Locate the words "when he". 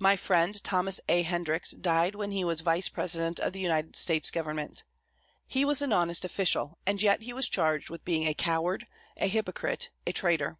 2.16-2.42